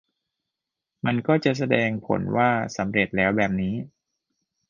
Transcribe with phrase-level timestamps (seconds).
[1.05, 3.75] มันก็จะแสดงผลว่าสำเร็จแล้วแบบนี้